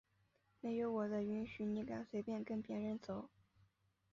[0.61, 3.29] 没有我的允许你敢随便跟别人走？！